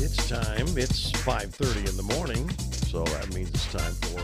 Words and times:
It's 0.00 0.28
time. 0.28 0.78
It's 0.78 1.10
5:30 1.10 1.88
in 1.88 1.96
the 1.96 2.02
morning, 2.14 2.48
so 2.88 3.02
that 3.04 3.34
means 3.34 3.50
it's 3.50 3.66
time 3.66 3.92
for 3.94 4.22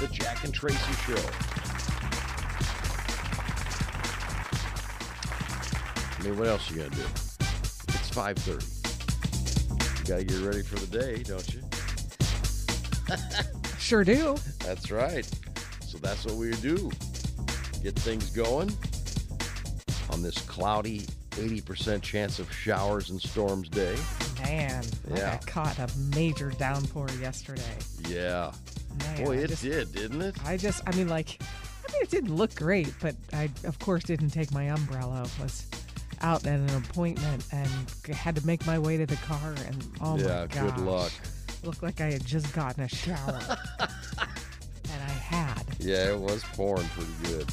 the 0.00 0.08
Jack 0.12 0.44
and 0.44 0.52
Traci 0.52 0.94
show. 1.06 1.59
I 6.20 6.24
mean, 6.24 6.38
what 6.38 6.48
else 6.48 6.70
you 6.70 6.76
gonna 6.76 6.90
do? 6.90 7.02
It's 7.02 8.10
5:30. 8.10 10.00
You 10.00 10.04
gotta 10.04 10.24
get 10.24 10.40
ready 10.40 10.62
for 10.62 10.76
the 10.76 10.98
day, 10.98 11.22
don't 11.22 11.54
you? 11.54 11.62
Sure 13.78 14.04
do. 14.04 14.36
That's 14.60 14.92
right. 14.92 15.28
So 15.84 15.98
that's 15.98 16.24
what 16.24 16.34
we 16.36 16.52
do. 16.52 16.92
Get 17.82 17.98
things 17.98 18.30
going 18.30 18.70
on 20.10 20.22
this 20.22 20.38
cloudy, 20.42 21.00
80% 21.30 22.00
chance 22.00 22.38
of 22.38 22.52
showers 22.52 23.10
and 23.10 23.20
storms 23.20 23.68
day. 23.68 23.96
Man, 24.44 24.84
I 25.12 25.16
got 25.16 25.44
caught 25.44 25.78
a 25.80 25.90
major 26.14 26.50
downpour 26.50 27.08
yesterday. 27.20 27.76
Yeah. 28.08 28.52
Man, 29.00 29.24
Boy, 29.24 29.38
it 29.38 29.48
just, 29.48 29.62
did, 29.62 29.92
didn't 29.92 30.22
it? 30.22 30.36
I 30.44 30.56
just, 30.56 30.82
I 30.86 30.94
mean, 30.94 31.08
like, 31.08 31.42
I 31.88 31.92
mean, 31.92 32.02
it 32.02 32.10
didn't 32.10 32.36
look 32.36 32.54
great, 32.54 32.94
but 33.00 33.16
I, 33.32 33.50
of 33.64 33.76
course, 33.80 34.04
didn't 34.04 34.30
take 34.30 34.52
my 34.52 34.70
umbrella. 34.70 35.26
Was 35.40 35.66
out 36.22 36.46
at 36.46 36.58
an 36.58 36.70
appointment 36.76 37.46
and 37.52 37.68
had 38.14 38.36
to 38.36 38.46
make 38.46 38.64
my 38.66 38.78
way 38.78 38.96
to 38.96 39.06
the 39.06 39.16
car, 39.16 39.54
and 39.66 39.84
oh 40.00 40.18
yeah, 40.18 40.40
my 40.40 40.46
gosh, 40.46 40.74
good 40.74 40.78
luck. 40.78 41.12
Looked 41.62 41.82
like 41.82 42.00
I 42.00 42.12
had 42.12 42.24
just 42.24 42.52
gotten 42.54 42.84
a 42.84 42.88
shower, 42.88 43.40
and 43.80 45.02
I 45.02 45.10
had. 45.10 45.64
Yeah, 45.78 46.12
it 46.12 46.18
was 46.18 46.42
pouring 46.54 46.88
pretty 46.88 47.12
good. 47.24 47.46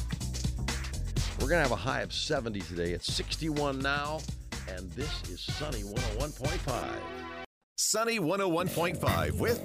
We're 1.40 1.48
going 1.48 1.62
to 1.62 1.68
have 1.68 1.72
a 1.72 1.76
high 1.76 2.00
of 2.00 2.12
70 2.12 2.60
today. 2.62 2.90
It's 2.90 3.12
61 3.12 3.78
now, 3.78 4.20
and 4.68 4.90
this 4.92 5.22
is 5.30 5.40
Sunny 5.40 5.82
101.5. 5.82 6.88
Sunny 7.76 8.18
101.5 8.18 9.38
with 9.38 9.62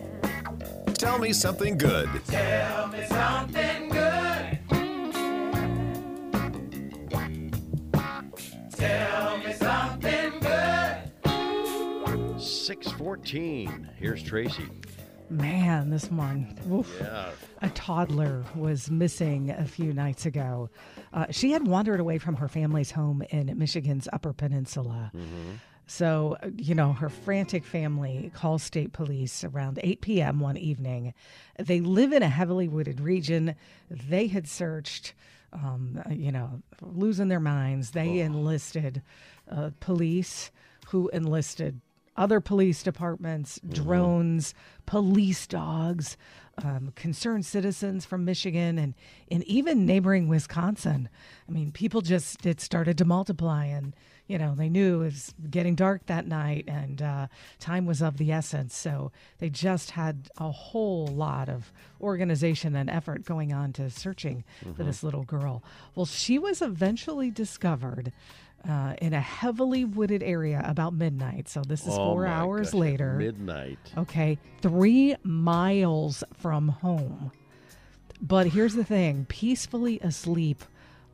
Tell 0.94 1.18
Me 1.18 1.34
Something 1.34 1.78
Good. 1.78 2.10
Tell 2.28 2.88
me 2.88 3.06
something 3.08 3.73
614. 12.64 13.90
Here's 13.98 14.24
Traci. 14.24 14.70
Man, 15.30 15.90
this 15.90 16.10
one. 16.10 16.58
Oof. 16.72 16.90
Yeah. 16.98 17.32
A 17.62 17.70
toddler 17.72 18.46
was 18.56 18.90
missing 18.90 19.50
a 19.50 19.66
few 19.66 19.92
nights 19.92 20.26
ago. 20.26 20.70
Uh, 21.12 21.26
she 21.30 21.52
had 21.52 21.68
wandered 21.68 22.00
away 22.00 22.20
from 22.20 22.36
her 22.36 22.48
family's 22.48 22.92
home 22.92 23.22
in 23.32 23.54
Michigan's 23.58 24.08
Upper 24.14 24.32
Peninsula. 24.32 25.12
So, 25.88 26.38
uh, 26.42 26.52
you 26.56 26.74
know, 26.74 26.94
her 26.94 27.10
frantic 27.10 27.66
family 27.66 28.32
calls 28.34 28.64
state 28.64 28.94
police 28.94 29.44
around 29.44 29.80
8 29.84 30.00
p.m. 30.00 30.40
one 30.40 30.56
evening. 30.56 31.14
They 31.60 31.82
live 31.82 32.14
in 32.14 32.24
a 32.24 32.30
heavily 32.30 32.70
wooded 32.70 33.02
region. 33.02 33.56
They 33.92 34.28
had 34.28 34.48
searched, 34.48 35.14
um, 35.52 36.02
you 36.10 36.32
know, 36.32 36.62
losing 36.82 37.28
their 37.28 37.42
minds. 37.42 37.92
They 37.92 38.20
enlisted 38.20 39.02
uh, 39.52 39.72
police 39.82 40.50
who 40.88 41.10
enlisted 41.10 41.82
other 42.16 42.40
police 42.40 42.84
departments, 42.84 43.60
drones, 43.68 44.54
police 44.86 45.48
dogs, 45.48 46.18
um, 46.64 46.92
concerned 46.96 47.46
citizens 47.46 48.06
from 48.06 48.26
Michigan 48.26 48.78
and, 48.78 48.94
and 49.32 49.44
even 49.46 49.86
neighboring 49.86 50.28
Wisconsin. 50.28 51.10
I 51.50 51.52
mean, 51.52 51.72
people 51.72 52.02
just, 52.02 52.46
it 52.46 52.62
started 52.62 52.98
to 53.00 53.06
multiply 53.06 53.66
and, 53.66 53.96
you 54.28 54.38
know, 54.38 54.54
they 54.54 54.70
knew 54.70 55.02
it 55.02 55.06
was 55.06 55.34
getting 55.50 55.74
dark 55.74 56.06
that 56.06 56.28
night 56.28 56.66
and 56.68 57.02
uh, 57.02 57.28
time 57.60 57.86
was 57.88 58.02
of 58.02 58.18
the 58.18 58.32
essence. 58.32 58.76
So 58.76 59.12
they 59.40 59.50
just 59.50 59.92
had 59.92 60.30
a 60.38 60.52
whole 60.52 61.08
lot 61.08 61.50
of 61.50 61.74
organization 62.00 62.76
and 62.76 62.90
effort 62.90 63.26
going 63.26 63.52
on 63.52 63.74
to 63.74 63.90
searching 63.90 64.44
for 64.76 64.84
this 64.84 65.02
little 65.04 65.24
girl. 65.24 65.64
Well, 65.96 66.06
she 66.06 66.38
was 66.38 66.62
eventually 66.62 67.32
discovered 67.32 68.12
uh, 68.68 68.96
in 69.02 69.14
a 69.14 69.20
heavily 69.20 69.86
wooded 69.86 70.24
area 70.24 70.62
about 70.66 70.94
midnight. 70.94 71.50
So 71.50 71.62
this 71.62 71.82
is 71.82 71.94
Oh 71.94 72.14
four 72.14 72.26
hours 72.26 72.72
gosh, 72.72 72.80
later. 72.80 73.14
Midnight. 73.14 73.80
Okay, 73.98 74.38
three 74.62 75.16
miles 75.24 76.24
from 76.34 76.70
home. 76.70 77.32
But 78.22 78.48
here's 78.48 78.76
the 78.76 78.86
thing 78.86 79.26
peacefully 79.28 80.00
asleep 80.00 80.64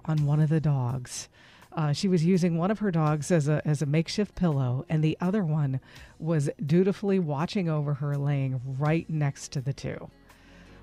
on 0.06 0.26
one 0.26 0.40
of 0.40 0.50
the 0.50 0.62
dogs. 0.62 1.28
Uh, 1.72 1.94
she 1.94 2.08
was 2.08 2.26
using 2.26 2.58
one 2.58 2.72
of 2.72 2.80
her 2.80 2.92
dogs 2.92 3.32
as 3.32 3.48
a 3.48 3.62
as 3.66 3.82
a 3.82 3.86
makeshift 3.86 4.36
pillow, 4.36 4.86
and 4.90 5.04
the 5.04 5.18
other 5.22 5.44
one 5.44 5.80
was 6.18 6.50
dutifully 6.66 7.20
watching 7.20 7.70
over 7.70 7.96
her, 7.96 8.18
laying 8.18 8.60
right 8.66 9.10
next 9.10 9.52
to 9.54 9.62
the 9.62 9.74
two. 9.74 10.10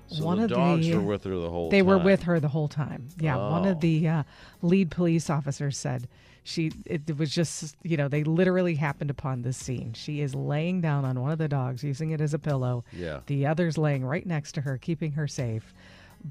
So 0.09 0.23
one 0.25 0.37
the 0.37 0.45
of 0.45 0.49
dogs 0.51 0.87
the 0.87 0.95
were 0.95 1.01
with 1.03 1.23
her 1.25 1.35
the 1.37 1.49
whole 1.49 1.69
they 1.69 1.79
time. 1.79 1.85
were 1.87 1.97
with 1.97 2.23
her 2.23 2.39
the 2.39 2.47
whole 2.47 2.67
time. 2.67 3.09
Yeah, 3.19 3.35
one 3.35 3.65
Oh. 3.67 3.71
of 3.71 3.81
the 3.81 4.07
uh, 4.07 4.23
lead 4.61 4.89
police 4.91 5.29
officers 5.29 5.77
said 5.77 6.07
she 6.43 6.71
it, 6.85 7.01
it 7.09 7.17
was 7.17 7.29
just 7.33 7.75
you 7.83 7.97
know 7.97 8.07
they 8.07 8.23
literally 8.23 8.75
happened 8.75 9.09
upon 9.09 9.41
this 9.41 9.57
scene. 9.57 9.93
She 9.93 10.21
is 10.21 10.33
laying 10.33 10.79
down 10.81 11.03
on 11.05 11.19
one 11.19 11.31
of 11.31 11.37
the 11.39 11.49
dogs, 11.49 11.83
using 11.83 12.11
it 12.11 12.21
as 12.21 12.33
a 12.33 12.39
pillow. 12.39 12.85
Yeah. 12.93 13.19
The 13.25 13.45
other's 13.45 13.77
laying 13.77 14.05
right 14.05 14.25
next 14.25 14.53
to 14.53 14.61
her, 14.61 14.77
keeping 14.77 15.11
her 15.13 15.27
safe. 15.27 15.73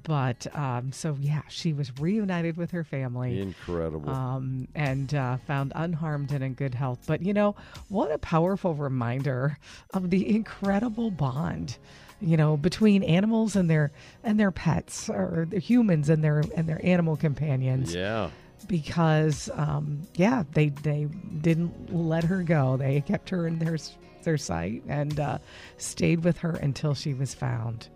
But 0.03 0.47
um, 0.55 0.91
so 0.93 1.17
yeah, 1.21 1.43
she 1.49 1.73
was 1.73 1.93
reunited 2.01 2.57
with 2.57 2.73
her 2.73 2.83
family 2.83 3.41
Incredible. 3.41 4.11
um, 4.11 4.67
and 4.75 5.15
uh, 5.15 5.37
found 5.47 5.73
unharmed 5.77 6.33
and 6.33 6.43
in 6.43 6.55
good 6.55 6.75
health. 6.75 7.05
But 7.07 7.23
you 7.23 7.33
know, 7.33 7.55
what 7.89 8.11
a 8.11 8.19
powerful 8.19 8.75
reminder 8.75 9.59
of 9.95 10.11
the 10.11 10.35
incredible 10.35 11.11
bond, 11.13 11.79
you 12.21 12.37
know, 12.37 12.57
between 12.57 13.03
animals 13.03 13.57
and 13.57 13.69
their 13.69 13.93
and 14.25 14.39
their 14.39 14.51
pets, 14.51 15.09
or 15.09 15.47
the 15.49 15.59
humans 15.59 16.09
and 16.09 16.23
their 16.25 16.43
and 16.55 16.69
their 16.69 16.81
animal 16.85 17.17
companions. 17.17 17.95
yeah. 17.95 18.31
Because 18.69 19.51
um, 19.55 20.03
yeah, 20.15 20.45
they 20.53 20.71
they 20.71 21.05
didn't 21.41 21.95
let 21.95 22.25
her 22.25 22.43
go. 22.43 22.77
They 22.77 23.01
kept 23.03 23.29
her 23.31 23.47
in 23.47 23.59
their 23.59 23.77
their 24.23 24.37
sight 24.39 24.83
and 24.89 25.21
uh, 25.21 25.39
stayed 25.79 26.25
with 26.25 26.39
her 26.39 26.53
until 26.53 26.95
she 26.95 27.15
was 27.15 27.35
found. 27.35 27.89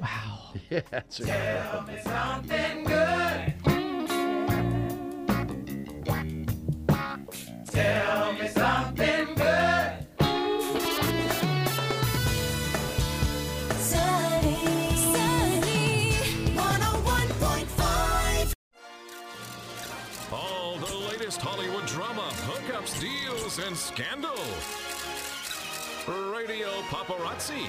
Wow. 0.00 0.34
Yeah, 0.70 1.84
and 23.68 23.76
scandal. 23.76 24.34
Radio 26.34 26.68
Paparazzi 26.88 27.68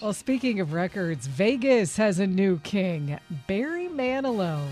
Well, 0.01 0.13
speaking 0.13 0.59
of 0.61 0.71
records, 0.71 1.27
Vegas 1.27 1.97
has 1.97 2.19
a 2.19 2.27
new 2.27 2.59
king. 2.59 3.19
Barry 3.47 3.87
Manilow 3.89 4.65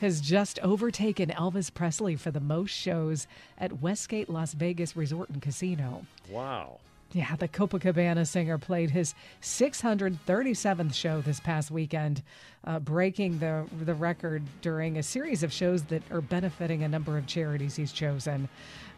has 0.00 0.20
just 0.20 0.58
overtaken 0.58 1.30
Elvis 1.30 1.72
Presley 1.72 2.16
for 2.16 2.30
the 2.30 2.40
most 2.40 2.70
shows 2.70 3.26
at 3.56 3.80
Westgate 3.80 4.28
Las 4.28 4.52
Vegas 4.52 4.94
Resort 4.94 5.30
and 5.30 5.40
Casino. 5.40 6.04
wow. 6.28 6.78
Yeah, 7.14 7.36
the 7.36 7.46
Copacabana 7.46 8.26
singer 8.26 8.58
played 8.58 8.90
his 8.90 9.14
637th 9.40 10.94
show 10.94 11.20
this 11.20 11.38
past 11.40 11.70
weekend, 11.70 12.22
uh, 12.64 12.80
breaking 12.80 13.38
the 13.38 13.66
the 13.84 13.94
record 13.94 14.42
during 14.62 14.98
a 14.98 15.02
series 15.02 15.42
of 15.42 15.52
shows 15.52 15.84
that 15.84 16.02
are 16.10 16.20
benefiting 16.20 16.82
a 16.82 16.88
number 16.88 17.16
of 17.16 17.26
charities 17.26 17.76
he's 17.76 17.92
chosen. 17.92 18.48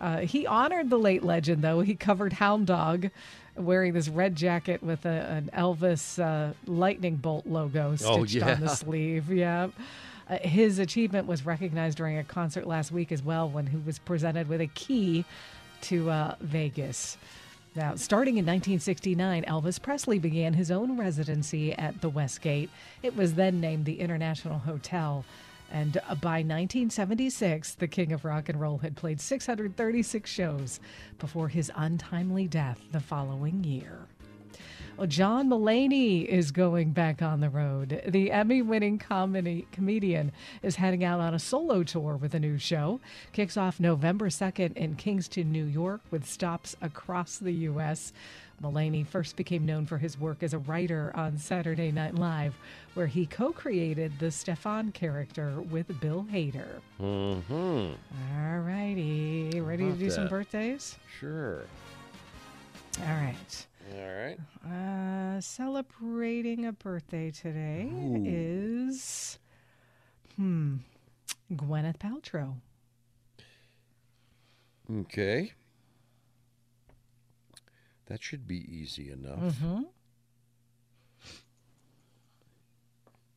Uh, 0.01 0.19
he 0.19 0.47
honored 0.47 0.89
the 0.91 0.99
late 0.99 1.25
legend, 1.25 1.63
though. 1.63 1.81
He 1.81 1.95
covered 1.95 2.33
Hound 2.33 2.67
Dog, 2.67 3.11
wearing 3.55 3.93
this 3.93 4.09
red 4.09 4.35
jacket 4.35 4.83
with 4.83 5.05
a, 5.05 5.09
an 5.09 5.51
Elvis 5.55 6.19
uh, 6.23 6.55
lightning 6.67 7.17
bolt 7.17 7.47
logo 7.47 7.97
Oh, 8.05 8.25
stitched 8.25 8.43
on 8.45 8.61
the 8.61 8.69
sleeve. 8.75 9.31
Yeah. 9.31 9.69
Uh, 10.29 10.39
his 10.39 10.79
achievement 10.79 11.27
was 11.27 11.47
recognized 11.47 11.99
during 11.99 12.19
a 12.19 12.25
concert 12.25 12.67
last 12.67 12.91
week 12.93 13.13
as 13.13 13.23
well 13.23 13.49
when 13.49 13.67
he 13.67 13.77
was 13.77 13.99
presented 13.99 14.49
with 14.49 14.61
a 14.61 14.67
key 14.69 15.25
to 15.83 16.11
uh, 16.11 16.35
Vegas. 16.41 17.17
Now, 17.77 17.95
starting 17.95 18.39
in 18.39 18.47
1969, 18.47 19.45
Elvis 19.45 19.81
Presley 19.81 20.19
began 20.19 20.55
his 20.55 20.71
own 20.71 20.97
residency 20.97 21.75
at 21.75 22.01
the 22.01 22.09
Westgate. 22.09 22.71
It 23.03 23.15
was 23.15 23.35
then 23.35 23.61
named 23.61 23.85
the 23.85 24.01
International 24.01 24.59
Hotel. 24.59 25.27
And 25.71 25.99
uh, 25.99 26.15
by 26.15 26.39
1976, 26.39 27.75
the 27.75 27.87
King 27.87 28.13
of 28.13 28.25
Rock 28.25 28.49
and 28.49 28.59
Roll 28.59 28.79
had 28.79 28.97
played 28.97 29.21
636 29.21 30.31
shows 30.31 30.81
before 31.19 31.49
his 31.49 31.71
untimely 31.77 32.49
death 32.49 32.81
the 32.93 33.01
following 33.01 33.63
year. 33.63 34.07
Well, 34.97 35.07
John 35.07 35.51
Mulaney 35.51 36.25
is 36.25 36.51
going 36.51 36.93
back 36.93 37.21
on 37.21 37.41
the 37.41 37.51
road. 37.51 38.01
The 38.09 38.31
Emmy 38.31 38.63
winning 38.63 38.99
comedy 38.99 39.67
comedian 39.71 40.33
is 40.63 40.77
heading 40.77 41.05
out 41.05 41.21
on 41.21 41.35
a 41.35 41.39
solo 41.39 41.83
tour 41.83 42.17
with 42.17 42.35
a 42.35 42.41
new 42.41 42.57
show. 42.57 43.01
Kicks 43.33 43.59
off 43.59 43.79
November 43.79 44.31
2nd 44.31 44.75
in 44.75 44.95
Kingston, 44.95 45.53
New 45.53 45.67
York, 45.67 46.01
with 46.11 46.27
stops 46.27 46.77
across 46.81 47.37
the 47.37 47.53
U.S. 47.53 48.15
Mulaney 48.63 49.07
first 49.07 49.37
became 49.37 49.67
known 49.67 49.85
for 49.85 49.99
his 49.99 50.19
work 50.19 50.43
as 50.43 50.55
a 50.55 50.59
writer 50.59 51.13
on 51.15 51.37
Saturday 51.37 51.93
Night 51.93 52.15
Live, 52.15 52.59
where 52.95 53.07
he 53.07 53.27
co 53.27 53.53
created 53.53 54.19
the 54.19 54.31
Stefan 54.31 54.93
character 54.93 55.61
with 55.61 56.01
Bill 56.01 56.27
Hader. 56.33 56.81
Mm-hmm. 56.99 57.93
All 58.35 58.59
righty. 58.61 59.61
Ready 59.61 59.85
to 59.85 59.93
do 59.93 60.11
some 60.11 60.29
birthdays? 60.29 60.97
Sure. 61.21 61.65
All 63.03 63.15
right. 63.15 63.67
All 63.95 64.01
right. 64.01 64.39
Uh, 64.65 64.86
celebrating 65.41 66.65
a 66.67 66.73
birthday 66.73 67.31
today 67.31 67.91
is, 68.25 69.39
hmm, 70.37 70.77
Gwyneth 71.53 71.99
Paltrow. 71.99 72.55
Okay. 74.91 75.53
That 78.07 78.23
should 78.23 78.47
be 78.47 78.59
easy 78.59 79.11
enough. 79.11 79.41
Mm-hmm. 79.41 79.83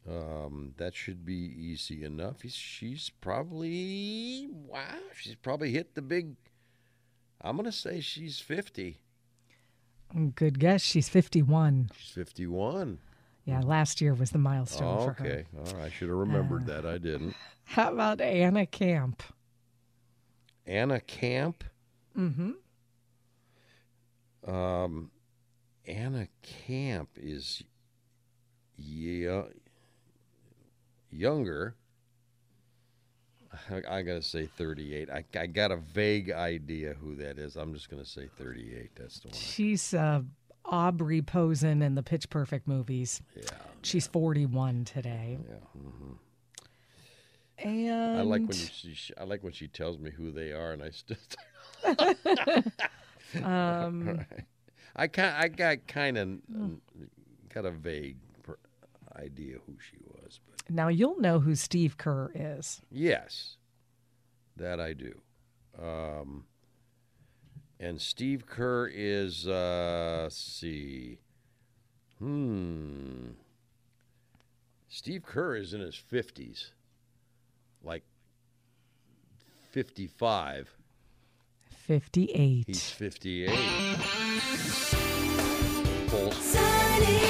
Um, 0.09 0.73
that 0.77 0.95
should 0.95 1.25
be 1.25 1.33
easy 1.33 2.03
enough. 2.03 2.41
He's, 2.41 2.55
she's 2.55 3.11
probably 3.21 4.49
wow. 4.51 4.97
She's 5.13 5.35
probably 5.35 5.71
hit 5.71 5.93
the 5.95 6.01
big. 6.01 6.35
I'm 7.41 7.57
gonna 7.57 7.71
say 7.71 7.99
she's 7.99 8.39
50. 8.39 8.99
Good 10.35 10.59
guess. 10.59 10.81
She's 10.81 11.07
51. 11.09 11.91
She's 11.97 12.11
51. 12.13 12.99
Yeah, 13.45 13.61
last 13.61 14.01
year 14.01 14.13
was 14.13 14.31
the 14.31 14.37
milestone 14.37 14.87
Oh, 14.99 15.05
for 15.05 15.13
her. 15.13 15.25
okay. 15.25 15.45
All 15.57 15.63
right. 15.77 15.85
I 15.85 15.89
should 15.89 16.09
have 16.09 16.17
remembered 16.17 16.65
that. 16.67 16.85
I 16.85 16.97
didn't. 16.97 17.35
How 17.63 17.91
about 17.93 18.19
Anna 18.21 18.65
Camp? 18.65 19.21
Anna 20.65 20.99
Camp. 20.99 21.63
Mm-hmm. 22.17 22.51
Um, 24.51 25.11
Anna 25.87 26.27
Camp 26.41 27.09
is 27.15 27.63
yeah, 28.77 29.43
younger. 31.11 31.75
I, 33.69 33.97
I 33.97 34.01
gotta 34.01 34.21
say 34.21 34.45
38. 34.45 35.09
I, 35.09 35.23
I 35.37 35.47
got 35.47 35.71
a 35.71 35.77
vague 35.77 36.31
idea 36.31 36.93
who 36.99 37.15
that 37.15 37.37
is. 37.37 37.55
I'm 37.55 37.73
just 37.73 37.89
gonna 37.89 38.05
say 38.05 38.27
38. 38.37 38.91
That's 38.95 39.19
the 39.19 39.29
one. 39.29 39.37
She's 39.37 39.93
uh, 39.93 40.21
Aubrey 40.65 41.21
Posen 41.21 41.81
in 41.81 41.95
the 41.95 42.03
Pitch 42.03 42.29
Perfect 42.29 42.67
movies. 42.67 43.21
Yeah. 43.35 43.43
She's 43.81 44.07
41 44.07 44.85
today. 44.85 45.39
Yeah. 45.49 45.81
mhm. 45.81 46.17
And 47.61 48.19
I 48.19 48.21
like 48.21 48.41
when 48.41 48.57
you 48.57 48.93
she, 48.93 49.13
I 49.17 49.25
like 49.25 49.43
when 49.43 49.51
she 49.51 49.67
tells 49.67 49.97
me 49.99 50.11
who 50.11 50.31
they 50.31 50.53
are, 50.53 50.71
and 50.71 50.81
I 50.81 50.91
still. 50.91 51.17
um, 53.43 54.25
I 54.95 55.07
kind 55.07 55.35
I 55.35 55.47
got 55.49 55.85
kind 55.87 56.17
of 56.17 56.29
got 57.53 57.65
a 57.65 57.71
vague 57.71 58.17
idea 59.15 59.57
who 59.65 59.75
she 59.79 59.97
was, 60.05 60.39
but 60.45 60.69
now 60.73 60.87
you'll 60.87 61.19
know 61.19 61.39
who 61.39 61.55
Steve 61.55 61.97
Kerr 61.97 62.31
is. 62.33 62.81
yes, 62.91 63.57
that 64.55 64.79
I 64.79 64.93
do. 64.93 65.19
Um, 65.81 66.45
and 67.79 68.01
Steve 68.01 68.45
Kerr 68.45 68.87
is 68.93 69.47
uh, 69.47 70.21
let's 70.23 70.35
see, 70.35 71.19
hmm. 72.19 73.29
Steve 74.89 75.23
Kerr 75.25 75.55
is 75.55 75.73
in 75.73 75.81
his 75.81 75.95
fifties, 75.95 76.71
like 77.83 78.03
fifty-five. 79.71 80.69
58. 81.87 82.65
He's 82.67 82.89
fifty-eight. 82.91 83.49
Sunny 86.31 87.28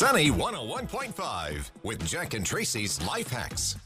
Sunny 0.00 0.30
101.5 0.30 1.70
with 1.82 2.02
Jack 2.06 2.32
and 2.32 2.42
Traci's 2.42 3.06
Life 3.06 3.28
Hacks. 3.28 3.76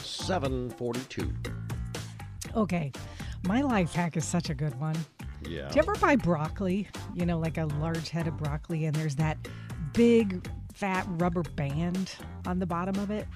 742. 0.00 1.32
Okay, 2.54 2.92
my 3.42 3.60
life 3.60 3.92
hack 3.92 4.16
is 4.16 4.24
such 4.24 4.50
a 4.50 4.54
good 4.54 4.78
one. 4.78 4.94
Yeah. 5.42 5.66
Do 5.66 5.74
you 5.74 5.82
ever 5.82 5.96
buy 5.96 6.14
broccoli? 6.14 6.86
You 7.12 7.26
know, 7.26 7.40
like 7.40 7.58
a 7.58 7.64
large 7.80 8.08
head 8.08 8.28
of 8.28 8.36
broccoli, 8.36 8.84
and 8.84 8.94
there's 8.94 9.16
that 9.16 9.36
big 9.94 10.48
fat 10.72 11.04
rubber 11.08 11.42
band 11.42 12.14
on 12.46 12.60
the 12.60 12.66
bottom 12.66 12.94
of 13.02 13.10
it? 13.10 13.26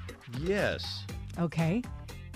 Yes. 0.40 1.06
Okay. 1.40 1.82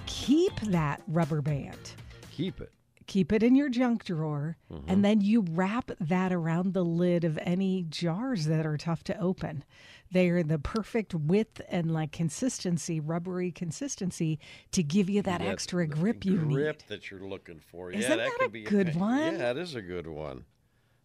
Keep 0.07 0.59
that 0.63 1.01
rubber 1.07 1.41
band. 1.41 1.93
Keep 2.33 2.61
it. 2.61 2.73
Keep 3.13 3.31
it 3.33 3.43
in 3.43 3.55
your 3.55 3.69
junk 3.69 4.05
drawer, 4.05 4.57
Mm-hmm. 4.73 4.89
and 4.91 5.05
then 5.05 5.21
you 5.21 5.45
wrap 5.51 5.91
that 6.01 6.33
around 6.33 6.73
the 6.73 6.83
lid 6.85 7.25
of 7.25 7.39
any 7.43 7.85
jars 7.91 8.47
that 8.47 8.65
are 8.65 8.79
tough 8.79 9.05
to 9.05 9.21
open. 9.21 9.65
They 10.11 10.31
are 10.31 10.43
the 10.43 10.59
perfect 10.59 11.15
width 11.15 11.61
and 11.69 11.91
like 11.93 12.11
consistency, 12.13 13.01
rubbery 13.01 13.53
consistency 13.53 14.39
to 14.71 14.83
give 14.83 15.11
you 15.11 15.21
that 15.23 15.43
extra 15.43 15.87
grip 15.87 16.25
you 16.25 16.39
grip 16.39 16.79
need. 16.79 16.85
that 16.89 17.11
you're 17.11 17.21
looking 17.29 17.61
for. 17.61 17.91
Isn't 17.93 18.11
yeah, 18.11 18.17
that 18.17 18.33
could 18.39 18.47
a 18.47 18.49
be 18.49 18.63
good 18.63 18.95
fa- 18.95 18.99
one? 18.99 19.19
Yeah, 19.39 19.51
it 19.51 19.59
is 19.59 19.75
a 19.75 19.83
good 19.83 20.07
one. 20.07 20.47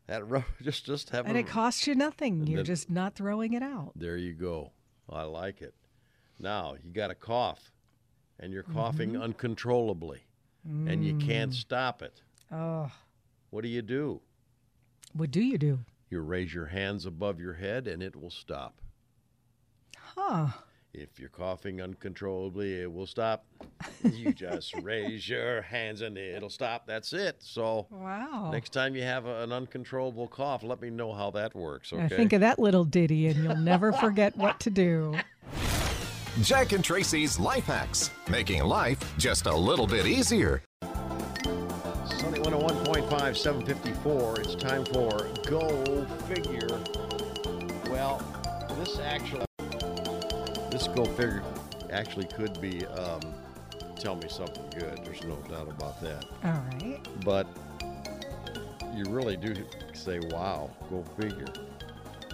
That 0.07 0.25
rubber, 0.29 0.45
just 0.61 0.85
just 0.85 1.09
have 1.09 1.25
And 1.25 1.35
a- 1.35 1.41
it 1.41 1.47
costs 1.47 1.87
you 1.87 1.93
nothing. 1.95 2.47
You're 2.47 2.59
then- 2.59 2.65
just 2.65 2.89
not 2.89 3.15
throwing 3.15 3.51
it 3.51 3.63
out. 3.63 3.91
There 3.97 4.15
you 4.15 4.31
go. 4.33 4.71
I 5.09 5.23
like 5.23 5.61
it. 5.61 5.73
Now 6.39 6.75
you 6.81 6.91
got 6.93 7.11
a 7.11 7.15
cough, 7.15 7.73
and 8.39 8.53
you're 8.53 8.63
coughing 8.63 9.11
Mm-hmm. 9.11 9.23
uncontrollably, 9.23 10.21
and 10.67 11.03
you 11.03 11.15
can't 11.15 11.51
Mm. 11.51 11.55
stop 11.55 12.01
it. 12.01 12.21
Oh, 12.51 12.91
What 13.49 13.61
do 13.61 13.67
you 13.69 13.81
do? 13.81 14.21
what 15.13 15.31
do 15.31 15.41
you 15.41 15.57
do? 15.57 15.79
You 16.09 16.21
raise 16.21 16.53
your 16.53 16.67
hands 16.67 17.05
above 17.05 17.39
your 17.39 17.53
head, 17.53 17.87
and 17.87 18.01
it 18.03 18.15
will 18.15 18.29
stop. 18.29 18.81
Huh. 19.97 20.47
If 20.93 21.19
you're 21.19 21.29
coughing 21.29 21.79
uncontrollably, 21.81 22.81
it 22.81 22.91
will 22.91 23.05
stop. 23.05 23.45
You 24.03 24.33
just 24.45 24.73
raise 24.81 25.27
your 25.29 25.61
hands 25.61 26.01
and 26.01 26.17
it'll 26.17 26.49
stop. 26.49 26.87
That's 26.87 27.13
it. 27.13 27.37
So 27.43 27.87
Wow. 27.91 28.49
next 28.51 28.69
time 28.73 28.95
you 28.95 29.03
have 29.03 29.25
a- 29.25 29.43
an 29.43 29.51
uncontrollable 29.51 30.27
cough, 30.27 30.63
let 30.63 30.81
me 30.81 30.89
know 30.89 31.13
how 31.13 31.29
that 31.31 31.53
works. 31.55 31.93
Okay. 31.93 32.01
Now 32.03 32.07
think 32.09 32.33
of 32.33 32.41
that 32.41 32.57
little 32.57 32.85
ditty, 32.85 33.27
and 33.27 33.43
you'll 33.43 33.57
never 33.57 33.91
forget 33.93 34.35
what 34.37 34.59
to 34.61 34.69
do. 34.69 35.15
Jack 36.43 36.71
and 36.71 36.83
Traci's 36.83 37.39
Life 37.39 37.65
Hacks, 37.65 38.11
making 38.29 38.63
life 38.63 38.99
just 39.17 39.47
a 39.47 39.55
little 39.55 39.87
bit 39.87 40.05
easier. 40.05 40.61
Sunny 40.83 42.39
101.5, 42.39 43.35
754. 43.35 44.41
It's 44.41 44.53
time 44.53 44.85
for 44.85 45.27
Go 45.47 46.05
Figure. 46.27 46.79
Well, 47.89 48.21
this 48.77 48.99
actually, 48.99 49.45
this 50.69 50.87
Go 50.89 51.05
Figure 51.05 51.41
actually 51.91 52.27
could 52.27 52.61
be 52.61 52.85
um, 52.85 53.21
Tell 53.95 54.15
Me 54.15 54.29
Something 54.29 54.69
Good. 54.77 54.99
There's 55.03 55.23
no 55.23 55.37
doubt 55.49 55.69
about 55.69 55.99
that. 56.01 56.23
All 56.43 56.51
right. 56.51 56.99
But 57.25 57.47
you 58.93 59.05
really 59.09 59.37
do 59.37 59.55
say, 59.93 60.19
wow, 60.29 60.69
go 60.91 61.03
figure. 61.19 61.51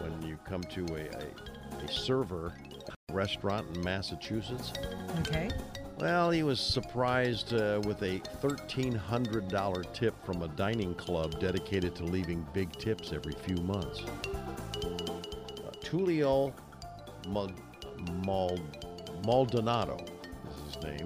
When 0.02 0.22
you 0.28 0.38
come 0.46 0.62
to 0.64 0.86
a, 0.96 1.06
a, 1.06 1.86
a 1.86 1.88
server 1.90 2.54
restaurant 3.14 3.66
in 3.76 3.82
Massachusetts, 3.84 4.74
Okay. 5.20 5.50
well, 6.00 6.32
he 6.32 6.44
was 6.44 6.60
surprised 6.60 7.54
uh, 7.54 7.82
with 7.86 8.02
a 8.02 8.20
$1,300 8.42 9.94
tip 9.94 10.26
from 10.26 10.42
a 10.42 10.48
dining 10.50 10.94
club 10.96 11.40
dedicated 11.40 11.96
to 11.96 12.04
leaving 12.04 12.46
big 12.54 12.72
tips 12.74 13.14
every 13.14 13.34
few 13.34 13.58
months. 13.64 14.02
Uh, 14.02 15.72
Tulio 15.82 16.54
Mal- 17.28 17.52
Mal- 18.26 18.58
Maldonado 19.26 19.98
is 20.50 20.76
his 20.76 20.84
name. 20.84 21.06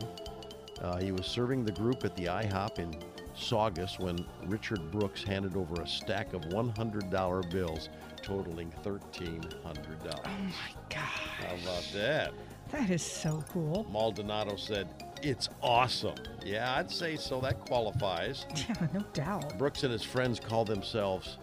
Uh, 0.82 0.98
he 0.98 1.12
was 1.12 1.26
serving 1.26 1.64
the 1.66 1.72
group 1.72 2.06
at 2.06 2.16
the 2.16 2.26
IHOP 2.26 2.80
in 2.80 2.96
Saugus 3.36 4.00
when 4.00 4.26
Richard 4.46 4.92
Brooks 4.92 5.24
handed 5.24 5.56
over 5.56 5.82
a 5.82 5.88
stack 5.88 6.34
of 6.34 6.42
$100 6.44 7.52
bills 7.52 7.90
totaling 8.31 8.74
$1,300. 8.84 9.46
Oh 9.55 10.22
my 10.25 10.51
God. 10.89 11.00
How 11.00 11.55
about 11.63 11.88
that? 11.93 12.34
That 12.72 12.89
is 12.89 13.01
so 13.01 13.41
cool. 13.50 13.88
Maldonado 13.89 14.57
said, 14.57 14.89
It's 15.24 15.48
awesome. 15.63 16.15
Yeah, 16.46 16.75
I'd 16.75 16.91
say 16.91 17.15
so. 17.15 17.39
That 17.39 17.60
qualifies. 17.62 18.46
Yeah, 18.67 18.88
no 18.93 19.00
doubt. 19.13 19.57
Brooks 19.57 19.84
and 19.84 19.93
his 19.93 20.03
friends 20.03 20.41
call 20.41 20.65
themselves 20.65 21.38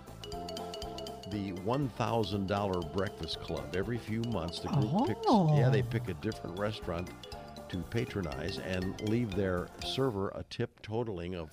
the 1.31 1.53
$1,000 1.53 2.93
Breakfast 2.93 3.41
Club. 3.41 3.75
Every 3.75 3.97
few 3.97 4.21
months, 4.25 4.61
the 4.61 4.69
group 4.69 5.07
picks, 5.07 5.27
yeah, 5.57 5.71
they 5.71 5.81
Oh. 5.83 5.87
pick 5.91 6.09
a 6.09 6.15
different 6.15 6.59
restaurant 6.59 7.09
to 7.71 7.79
patronize 7.91 8.59
and 8.59 9.01
leave 9.09 9.35
their 9.35 9.69
server 9.87 10.29
a 10.35 10.43
tip 10.51 10.83
totaling 10.83 11.35
of 11.35 11.49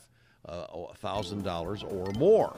uh, 0.49 0.67
$1,000 1.01 1.83
or 1.93 2.11
more. 2.19 2.53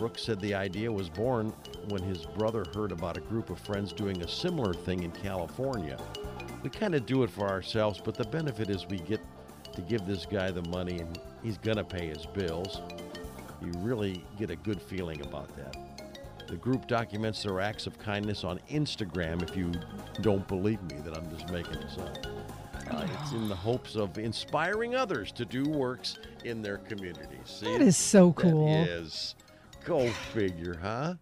Brooks 0.00 0.22
said 0.22 0.40
the 0.40 0.54
idea 0.54 0.90
was 0.90 1.10
born 1.10 1.52
when 1.90 2.02
his 2.02 2.24
brother 2.24 2.64
heard 2.74 2.90
about 2.90 3.18
a 3.18 3.20
group 3.20 3.50
of 3.50 3.58
friends 3.60 3.92
doing 3.92 4.22
a 4.22 4.28
similar 4.28 4.72
thing 4.72 5.02
in 5.02 5.10
California. 5.10 5.98
We 6.62 6.70
kind 6.70 6.94
of 6.94 7.04
do 7.04 7.22
it 7.22 7.28
for 7.28 7.46
ourselves, 7.46 8.00
but 8.02 8.14
the 8.14 8.24
benefit 8.24 8.70
is 8.70 8.86
we 8.86 9.00
get 9.00 9.20
to 9.74 9.82
give 9.82 10.06
this 10.06 10.24
guy 10.24 10.52
the 10.52 10.62
money 10.70 11.00
and 11.00 11.20
he's 11.42 11.58
going 11.58 11.76
to 11.76 11.84
pay 11.84 12.06
his 12.06 12.24
bills. 12.24 12.80
You 13.62 13.72
really 13.80 14.24
get 14.38 14.48
a 14.48 14.56
good 14.56 14.80
feeling 14.80 15.20
about 15.20 15.54
that. 15.58 15.76
The 16.48 16.56
group 16.56 16.86
documents 16.86 17.42
their 17.42 17.60
acts 17.60 17.86
of 17.86 17.98
kindness 17.98 18.42
on 18.42 18.58
Instagram 18.70 19.42
if 19.42 19.54
you 19.54 19.70
don't 20.22 20.48
believe 20.48 20.80
me 20.84 20.96
that 21.04 21.14
I'm 21.14 21.30
just 21.30 21.52
making 21.52 21.78
this 21.78 21.98
up. 21.98 22.26
Uh, 22.90 23.06
it's 23.20 23.32
in 23.32 23.50
the 23.50 23.54
hopes 23.54 23.96
of 23.96 24.16
inspiring 24.16 24.94
others 24.94 25.30
to 25.32 25.44
do 25.44 25.68
works 25.68 26.18
in 26.44 26.62
their 26.62 26.78
communities. 26.78 27.36
See, 27.44 27.66
That 27.66 27.82
is 27.82 27.98
so 27.98 28.32
cool. 28.32 28.66
That 28.66 28.88
is. 28.88 29.34
Go 29.84 30.08
figure, 30.32 30.78
huh? 30.80 31.14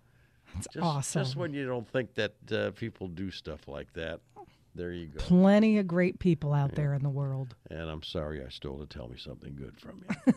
That's 0.55 0.67
Just, 0.69 0.85
awesome. 0.85 1.23
Just 1.23 1.37
when 1.37 1.53
you 1.53 1.67
don't 1.67 1.89
think 1.89 2.15
that 2.15 2.33
uh, 2.53 2.71
people 2.73 3.09
do 3.09 3.31
stuff 3.31 3.69
like 3.69 3.93
that, 3.95 4.21
there 4.75 4.93
you 4.93 5.07
go. 5.07 5.19
Plenty 5.19 5.79
of 5.79 5.87
great 5.87 6.19
people 6.19 6.53
out 6.53 6.75
there 6.75 6.95
in 6.95 7.03
the 7.03 7.09
world. 7.09 7.55
And 7.71 7.91
I'm 7.91 8.03
sorry 8.03 8.45
I 8.45 8.49
stole 8.49 8.79
to 8.79 8.87
tell 8.87 9.09
me 9.09 9.17
something 9.19 9.55
good 9.57 9.79
from 9.81 10.05
you. 10.27 10.35